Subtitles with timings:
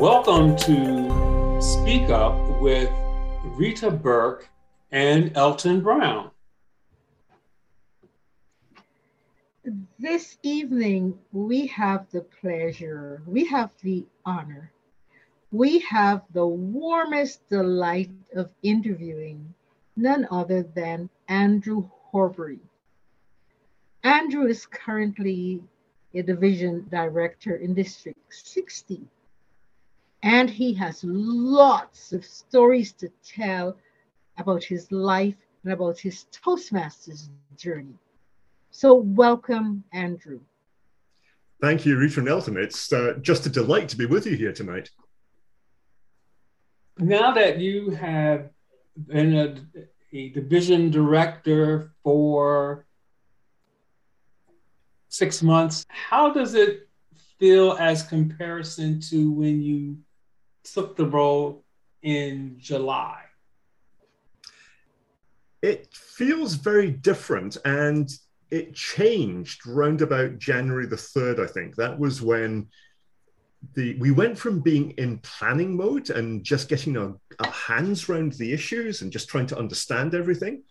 [0.00, 2.90] Welcome to Speak Up with
[3.42, 4.46] Rita Burke
[4.92, 6.30] and Elton Brown.
[9.98, 14.70] This evening, we have the pleasure, we have the honor,
[15.50, 19.54] we have the warmest delight of interviewing
[19.96, 22.60] none other than Andrew Horberry.
[24.04, 25.62] Andrew is currently
[26.12, 29.08] a division director in District 60
[30.22, 33.76] and he has lots of stories to tell
[34.38, 37.98] about his life and about his Toastmasters journey.
[38.70, 40.40] So, welcome, Andrew.
[41.60, 42.56] Thank you, Rita Nelson.
[42.56, 44.90] It's uh, just a delight to be with you here tonight.
[46.98, 48.50] Now that you have
[48.96, 49.56] been a,
[50.12, 52.86] a division director for
[55.08, 56.88] six months, how does it
[57.38, 59.96] feel as comparison to when you
[60.72, 61.64] took the role
[62.02, 63.22] in July?
[65.62, 68.10] It feels very different and
[68.50, 71.76] it changed round about January the 3rd, I think.
[71.76, 72.68] That was when
[73.74, 78.32] the we went from being in planning mode and just getting our, our hands around
[78.34, 80.62] the issues and just trying to understand everything.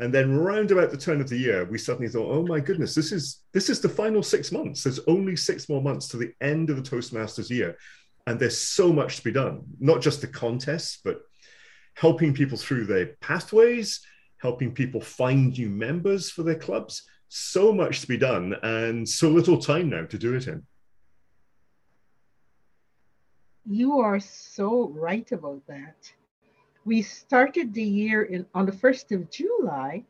[0.00, 2.94] And then round about the turn of the year, we suddenly thought, oh my goodness,
[2.94, 4.84] this is this is the final six months.
[4.84, 7.76] There's only six more months to the end of the Toastmasters year.
[8.28, 11.22] And there's so much to be done, not just the contests, but
[11.94, 14.00] helping people through their pathways,
[14.36, 17.04] helping people find new members for their clubs.
[17.28, 20.62] So much to be done, and so little time now to do it in.
[23.64, 26.12] You are so right about that.
[26.84, 30.04] We started the year in, on the 1st of July,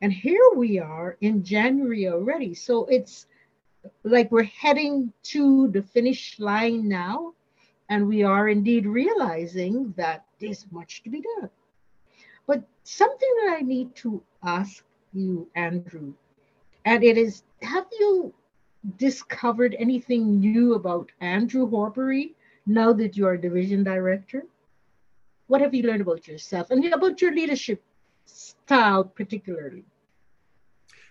[0.00, 2.54] and here we are in January already.
[2.54, 3.26] So it's
[4.04, 7.34] like we're heading to the finish line now
[7.88, 11.50] and we are indeed realizing that there's much to be done.
[12.46, 16.14] But something that I need to ask you, Andrew,
[16.84, 18.32] and it is have you
[18.96, 22.34] discovered anything new about Andrew Horberry
[22.66, 24.46] now that you are division director?
[25.48, 27.82] What have you learned about yourself and about your leadership
[28.26, 29.84] style, particularly?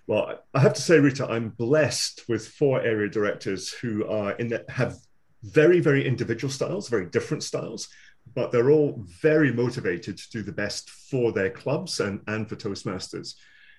[0.05, 4.47] Well, I have to say, Rita, I'm blessed with four area directors who are in
[4.49, 4.95] that have
[5.43, 7.89] very, very individual styles, very different styles,
[8.35, 12.55] but they're all very motivated to do the best for their clubs and, and for
[12.55, 13.35] Toastmasters.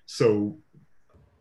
[0.06, 0.58] So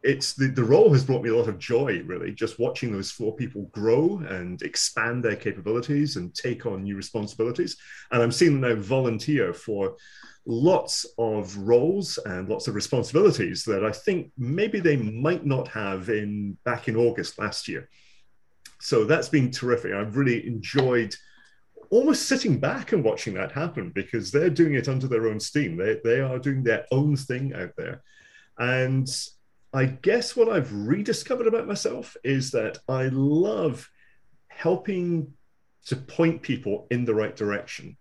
[0.03, 3.11] it's the, the role has brought me a lot of joy, really, just watching those
[3.11, 7.78] four people grow and expand their capabilities and take on new responsibilities.
[8.11, 9.95] And I'm seeing them now volunteer for
[10.45, 16.09] lots of roles and lots of responsibilities that I think maybe they might not have
[16.09, 17.89] in back in August last year.
[18.79, 19.94] So that's been terrific.
[19.94, 21.16] I've really enjoyed
[21.89, 25.78] almost sitting back and watching that happen because they're doing it under their own steam.
[25.78, 28.01] They, they are doing their own thing out there.
[28.57, 29.07] And
[29.73, 33.89] I guess what I've rediscovered about myself is that I love
[34.47, 35.34] helping
[35.85, 37.97] to point people in the right direction.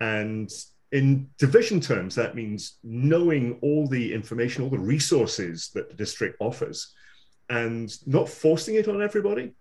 [0.00, 0.50] And
[0.92, 6.36] in division terms, that means knowing all the information, all the resources that the district
[6.40, 6.94] offers,
[7.50, 9.52] and not forcing it on everybody,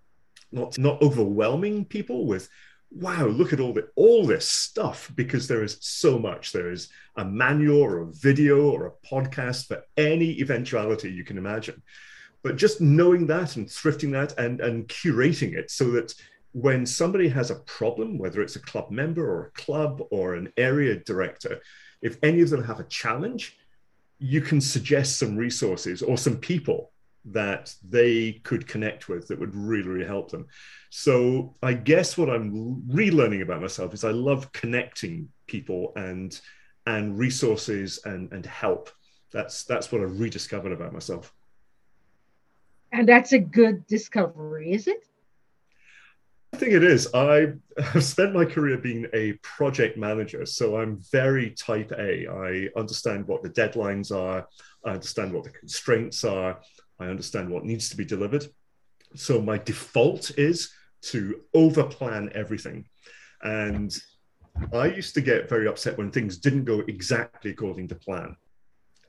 [0.54, 2.48] not not overwhelming people with
[2.92, 6.52] wow look at all the all this stuff because there is so much.
[6.52, 11.38] There is a manual or a video or a podcast for any eventuality you can
[11.38, 11.82] imagine.
[12.44, 16.14] But just knowing that and thrifting that and and curating it so that
[16.52, 20.54] when somebody has a problem whether it's a club member or a club or an
[20.56, 21.60] area director
[22.04, 23.58] if any of them have a challenge
[24.20, 26.93] you can suggest some resources or some people
[27.26, 30.46] that they could connect with that would really, really help them.
[30.90, 36.40] So I guess what I'm relearning about myself is I love connecting people and
[36.86, 38.90] and resources and and help.
[39.32, 41.34] That's that's what I've rediscovered about myself.
[42.92, 45.08] And that's a good discovery, is it?
[46.54, 47.12] I think it is.
[47.16, 52.28] I have spent my career being a project manager, so I'm very type A.
[52.28, 54.48] I understand what the deadlines are,
[54.86, 56.60] I understand what the constraints are,
[57.04, 58.46] I understand what needs to be delivered.
[59.16, 60.72] So my default is
[61.04, 62.86] to overplan everything.
[63.42, 63.96] And
[64.72, 68.36] I used to get very upset when things didn't go exactly according to plan.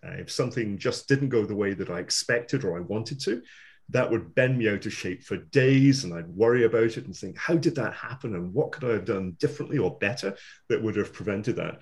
[0.04, 3.42] Uh, if something just didn't go the way that I expected or I wanted to,
[3.90, 6.04] that would bend me out of shape for days.
[6.04, 8.34] And I'd worry about it and think, how did that happen?
[8.34, 10.36] And what could I have done differently or better
[10.68, 11.80] that would have prevented that?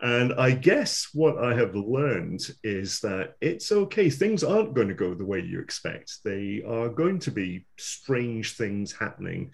[0.00, 4.10] And I guess what I have learned is that it's okay.
[4.10, 6.18] Things aren't going to go the way you expect.
[6.24, 9.52] They are going to be strange things happening.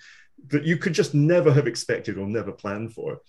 [0.49, 3.21] that you could just never have expected or never planned for.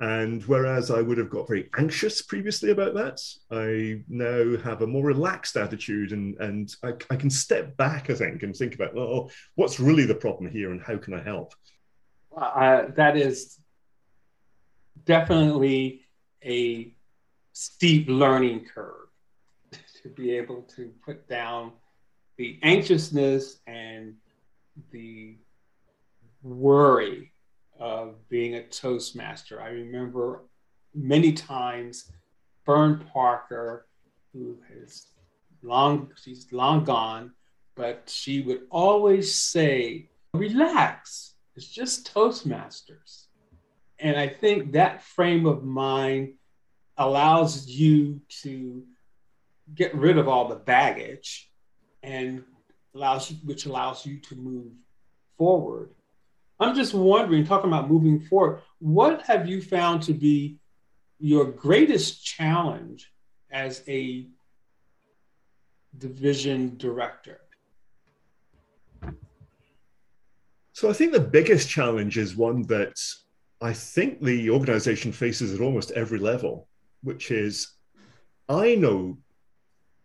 [0.00, 4.86] And whereas I would have got very anxious previously about that, I now have a
[4.86, 8.94] more relaxed attitude and, and I, I can step back, I think, and think about,
[8.94, 11.54] well, what's really the problem here and how can I help?
[12.36, 13.56] Uh, that is
[15.04, 16.03] definitely
[16.44, 16.94] a
[17.52, 19.08] steep learning curve
[20.02, 21.72] to be able to put down
[22.36, 24.14] the anxiousness and
[24.90, 25.36] the
[26.42, 27.32] worry
[27.78, 29.60] of being a Toastmaster.
[29.60, 30.42] I remember
[30.94, 32.10] many times
[32.64, 33.86] Fern Parker,
[34.32, 35.06] who has
[35.62, 37.32] long, she's long gone,
[37.74, 43.23] but she would always say, relax, it's just Toastmasters.
[43.98, 46.34] And I think that frame of mind
[46.96, 48.84] allows you to
[49.74, 51.50] get rid of all the baggage
[52.02, 52.44] and
[52.94, 54.72] allows you, which allows you to move
[55.38, 55.90] forward
[56.60, 60.58] I'm just wondering, talking about moving forward, what have you found to be
[61.18, 63.12] your greatest challenge
[63.50, 64.28] as a
[65.98, 67.40] division director?
[70.72, 72.94] So I think the biggest challenge is one that
[73.60, 76.68] I think the organization faces at almost every level,
[77.02, 77.72] which is
[78.48, 79.18] I know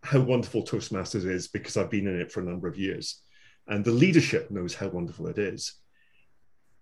[0.03, 3.21] how wonderful Toastmasters is because I've been in it for a number of years.
[3.67, 5.75] And the leadership knows how wonderful it is.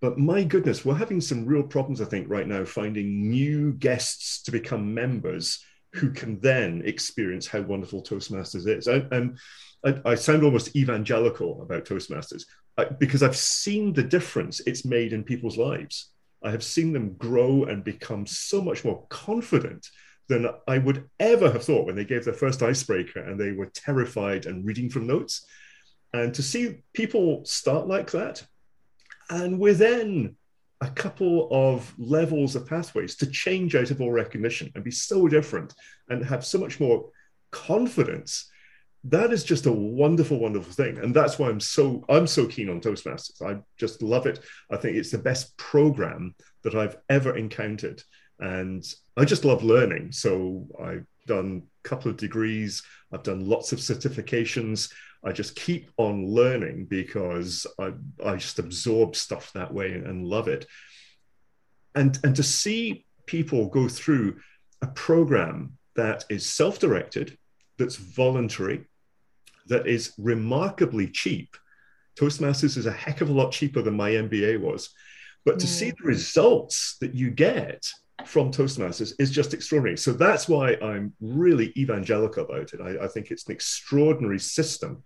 [0.00, 4.42] But my goodness, we're having some real problems, I think, right now, finding new guests
[4.44, 5.64] to become members
[5.94, 8.86] who can then experience how wonderful Toastmasters is.
[8.86, 9.38] And
[9.84, 12.44] I, I sound almost evangelical about Toastmasters
[13.00, 16.10] because I've seen the difference it's made in people's lives.
[16.42, 19.88] I have seen them grow and become so much more confident
[20.28, 23.70] than I would ever have thought when they gave their first icebreaker and they were
[23.74, 25.46] terrified and reading from notes.
[26.12, 28.46] And to see people start like that
[29.30, 30.36] and within
[30.80, 35.26] a couple of levels of pathways to change out of all recognition and be so
[35.28, 35.74] different
[36.08, 37.10] and have so much more
[37.50, 38.50] confidence
[39.04, 40.98] that is just a wonderful wonderful thing.
[40.98, 43.42] And that's why i'm so i'm so keen on toastmasters.
[43.42, 44.40] I just love it.
[44.70, 48.02] I think it's the best program that i've ever encountered.
[48.40, 48.84] And
[49.16, 50.12] i just love learning.
[50.12, 52.82] So i've done a couple of degrees.
[53.12, 54.92] I've done lots of certifications.
[55.24, 57.92] I just keep on learning because I,
[58.24, 60.66] I just absorb stuff that way and love it.
[61.94, 64.38] And, and to see people go through
[64.80, 67.36] a program that is self directed,
[67.78, 68.86] that's voluntary,
[69.68, 71.56] that is remarkably cheap.
[72.18, 74.90] Toastmasters is a heck of a lot cheaper than my MBA was.
[75.44, 75.70] But to mm.
[75.70, 77.86] see the results that you get
[78.26, 79.96] from Toastmasters is just extraordinary.
[79.96, 82.80] So that's why I'm really evangelical about it.
[82.80, 85.02] I, I, think it's an extraordinary system.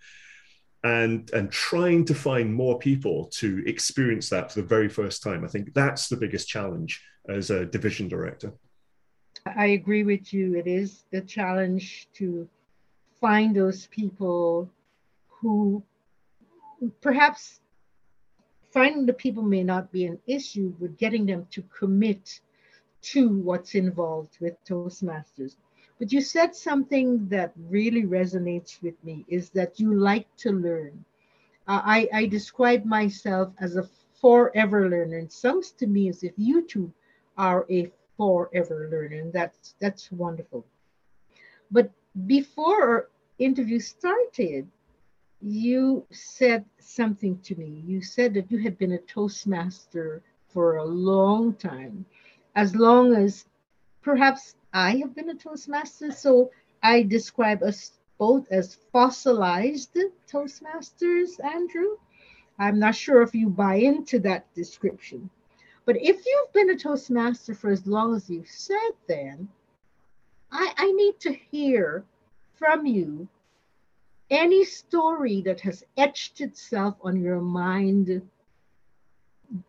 [0.85, 5.44] And, and trying to find more people to experience that for the very first time.
[5.44, 8.53] I think that's the biggest challenge as a division director.
[9.47, 10.56] I agree with you.
[10.56, 12.49] It is the challenge to
[13.23, 14.69] find those people
[15.29, 15.81] who
[17.01, 17.61] perhaps
[18.73, 22.41] finding the people may not be an issue, but getting them to commit
[23.01, 25.55] to what's involved with Toastmasters.
[26.01, 31.05] But you said something that really resonates with me is that you like to learn.
[31.69, 33.89] Uh, I, I describe myself as a
[34.21, 35.19] forever learner.
[35.19, 36.93] It sounds to me as if you two
[37.39, 40.67] are a forever learner, and that's that's wonderful.
[41.70, 41.93] But
[42.27, 43.08] before
[43.39, 44.69] interview started,
[45.41, 47.82] you said something to me.
[47.86, 52.05] You said that you had been a Toastmaster for a long time
[52.55, 53.46] as long as
[54.03, 56.12] perhaps I have been a Toastmaster.
[56.12, 56.51] So
[56.82, 59.98] I describe us both as fossilized
[60.31, 61.96] Toastmasters, Andrew.
[62.58, 65.29] I'm not sure if you buy into that description.
[65.84, 69.48] But if you've been a Toastmaster for as long as you've said, then
[70.53, 72.05] I, I need to hear
[72.63, 73.27] from you
[74.31, 78.23] any story that has etched itself on your mind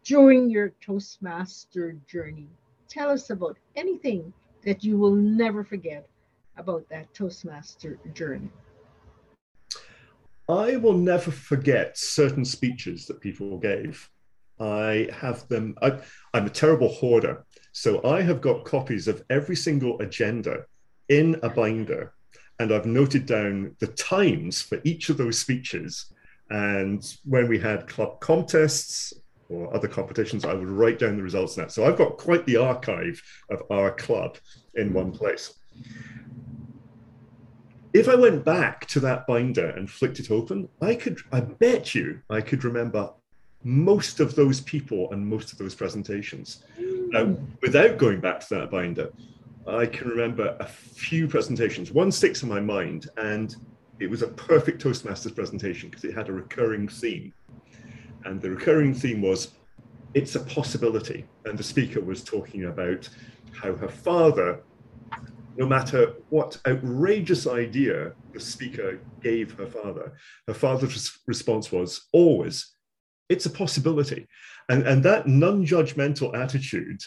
[0.03, 2.47] during your Toastmaster journey
[2.87, 4.31] tell us about anything
[4.63, 6.07] that you will never forget
[6.55, 8.51] about that Toastmaster journey.
[10.47, 14.07] I will never forget certain speeches that people gave.
[14.59, 15.99] I have them, I,
[16.35, 17.43] am a terrible hoarder.
[17.71, 20.65] So I have got copies of every single agenda
[21.09, 22.13] in a binder,
[22.63, 26.05] and I've noted down the times for each of those speeches.
[26.49, 29.13] And when we had club contests
[29.49, 31.71] or other competitions, I would write down the results of that.
[31.73, 34.37] So I've got quite the archive of our club
[34.75, 35.59] in one place.
[37.93, 41.93] If I went back to that binder and flicked it open, I could, I bet
[41.93, 43.11] you, I could remember
[43.65, 46.63] most of those people and most of those presentations.
[47.61, 49.09] Without going back to that binder,
[49.67, 51.91] I can remember a few presentations.
[51.91, 53.55] One sticks in my mind, and
[53.99, 57.33] it was a perfect Toastmasters presentation because it had a recurring theme.
[58.25, 59.51] And the recurring theme was,
[60.13, 61.25] it's a possibility.
[61.45, 63.07] And the speaker was talking about
[63.53, 64.61] how her father,
[65.55, 70.13] no matter what outrageous idea the speaker gave her father,
[70.47, 72.73] her father's response was always,
[73.29, 74.27] it's a possibility.
[74.69, 77.01] And, and that non judgmental attitude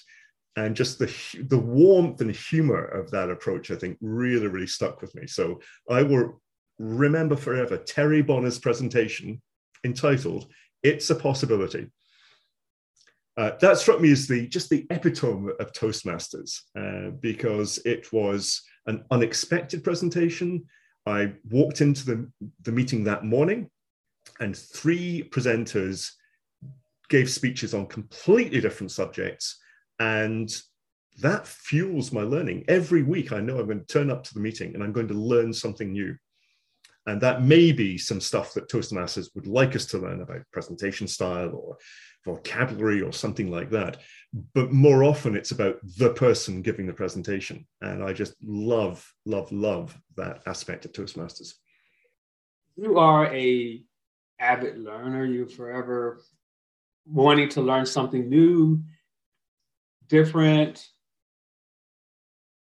[0.56, 1.12] and just the
[1.48, 5.26] the warmth and humor of that approach, I think, really, really stuck with me.
[5.26, 5.60] So
[5.90, 6.40] I will
[6.78, 9.40] remember forever Terry Bonner's presentation
[9.84, 10.46] entitled
[10.82, 11.90] "It's a Possibility."
[13.36, 18.62] Uh, that struck me as the just the epitome of Toastmasters uh, because it was
[18.86, 20.64] an unexpected presentation.
[21.04, 22.30] I walked into the,
[22.62, 23.70] the meeting that morning,
[24.40, 26.12] and three presenters
[27.08, 29.58] gave speeches on completely different subjects
[29.98, 30.50] and
[31.18, 32.64] that fuels my learning.
[32.68, 35.08] Every week, I know I'm going to turn up to the meeting and I'm going
[35.08, 36.14] to learn something new.
[37.06, 41.06] And that may be some stuff that Toastmasters would like us to learn about presentation
[41.06, 41.76] style or
[42.24, 43.98] vocabulary or something like that.
[44.54, 47.66] But more often, it's about the person giving the presentation.
[47.80, 51.54] And I just love, love, love that aspect of Toastmasters.
[52.74, 53.82] You are a
[54.40, 55.24] avid learner.
[55.24, 56.20] You're forever
[57.06, 58.82] wanting to learn something new
[60.08, 60.86] different.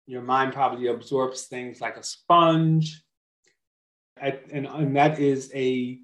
[0.06, 3.04] Your mind probably absorbs things like a sponge.
[4.22, 6.00] And, and that is a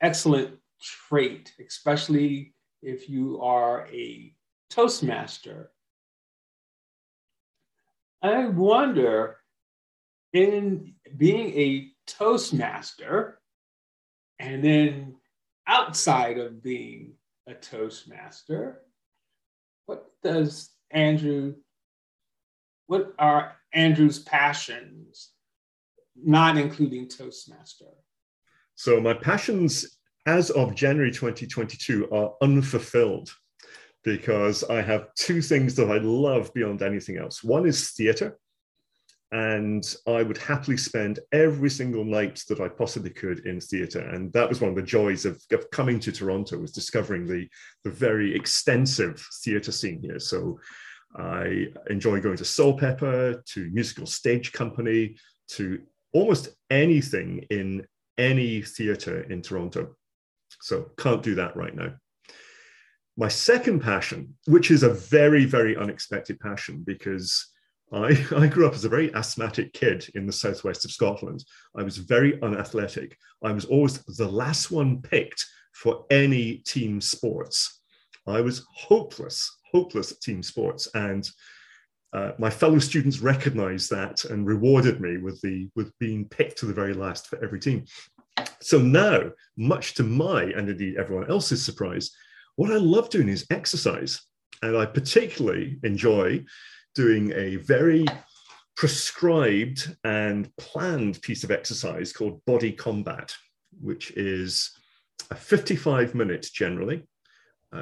[0.00, 0.58] excellent
[1.08, 4.34] trait, especially if you are a
[4.70, 5.70] Toastmaster.
[8.22, 9.36] I wonder,
[10.32, 13.38] in being a Toastmaster,
[14.38, 15.16] and then
[15.66, 17.14] outside of being
[17.46, 18.80] a Toastmaster,
[20.24, 21.54] does Andrew,
[22.86, 25.30] what are Andrew's passions,
[26.16, 27.92] not including Toastmaster?
[28.74, 33.30] So my passions as of January 2022 are unfulfilled
[34.02, 37.44] because I have two things that I love beyond anything else.
[37.44, 38.38] One is theatre,
[39.34, 43.98] and I would happily spend every single night that I possibly could in theatre.
[43.98, 47.48] And that was one of the joys of, of coming to Toronto was discovering the,
[47.82, 50.20] the very extensive theatre scene here.
[50.20, 50.60] So
[51.16, 55.16] I enjoy going to Soulpepper, to musical stage company,
[55.48, 57.84] to almost anything in
[58.16, 59.96] any theatre in Toronto.
[60.60, 61.94] So can't do that right now.
[63.16, 67.50] My second passion, which is a very, very unexpected passion because
[67.94, 71.44] I, I grew up as a very asthmatic kid in the southwest of Scotland.
[71.76, 73.16] I was very unathletic.
[73.42, 77.80] I was always the last one picked for any team sports.
[78.26, 80.88] I was hopeless, hopeless at team sports.
[80.94, 81.28] And
[82.12, 86.66] uh, my fellow students recognized that and rewarded me with, the, with being picked to
[86.66, 87.84] the very last for every team.
[88.60, 92.10] So now, much to my and indeed everyone else's surprise,
[92.56, 94.22] what I love doing is exercise.
[94.62, 96.44] And I particularly enjoy
[96.94, 98.06] doing a very
[98.76, 103.34] prescribed and planned piece of exercise called body combat,
[103.80, 104.72] which is
[105.30, 107.02] a 55 minutes generally,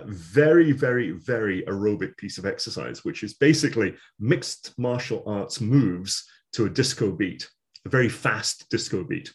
[0.07, 6.66] very, very, very aerobic piece of exercise, which is basically mixed martial arts moves to
[6.66, 7.49] a disco beat,
[7.85, 9.31] a very fast disco beat.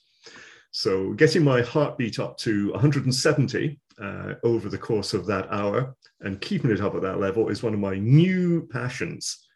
[0.72, 6.42] So getting my heartbeat up to 170 uh, over the course of that hour and
[6.42, 9.47] keeping it up at that level is one of my new passions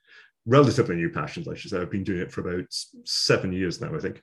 [0.45, 1.79] relatively new passions, I should say.
[1.79, 2.65] I've been doing it for about
[3.05, 4.21] seven years now, I think.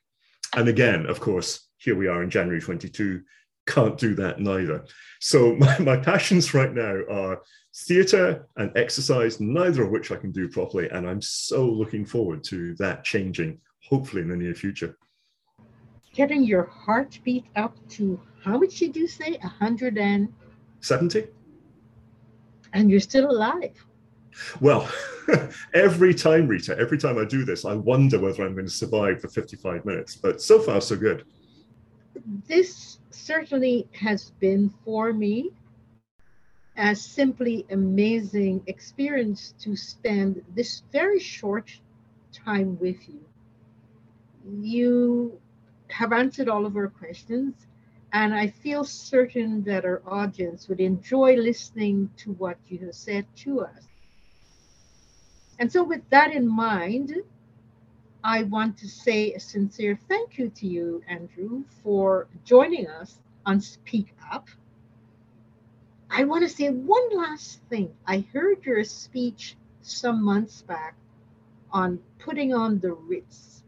[0.56, 3.22] And again, of course, here we are in January 22,
[3.66, 4.84] can't do that neither.
[5.20, 7.42] So my, my passions right now are
[7.86, 10.88] theatre and exercise, neither of which I can do properly.
[10.88, 14.96] And I'm so looking forward to that changing, hopefully in the near future.
[16.14, 19.36] Getting your heartbeat up to how much did you say?
[19.42, 21.26] 170?
[22.72, 23.84] And you're still alive.
[24.60, 24.90] Well,
[25.74, 29.22] every time, Rita, every time I do this, I wonder whether I'm going to survive
[29.22, 30.16] the 55 minutes.
[30.16, 31.24] But so far, so good.
[32.46, 35.50] This certainly has been for me
[36.76, 41.80] a simply amazing experience to spend this very short
[42.32, 43.20] time with you.
[44.62, 45.40] You
[45.88, 47.66] have answered all of our questions,
[48.12, 53.26] and I feel certain that our audience would enjoy listening to what you have said
[53.38, 53.87] to us.
[55.58, 57.14] And so, with that in mind,
[58.22, 63.60] I want to say a sincere thank you to you, Andrew, for joining us on
[63.60, 64.48] Speak Up.
[66.10, 67.92] I want to say one last thing.
[68.06, 70.94] I heard your speech some months back
[71.72, 73.62] on putting on the Ritz,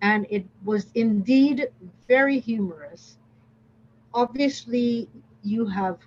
[0.00, 1.68] and it was indeed
[2.08, 3.18] very humorous.
[4.14, 5.08] Obviously,
[5.42, 5.98] you have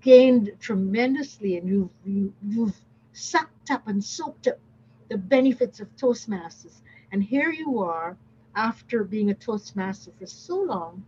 [0.00, 2.76] gained tremendously and you've, you, you've
[3.12, 4.58] sucked up and soaked up
[5.10, 6.80] the benefits of Toastmasters.
[7.12, 8.16] And here you are,
[8.54, 11.04] after being a Toastmaster for so long,